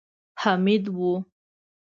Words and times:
حميد 0.41 0.85
و. 0.97 0.99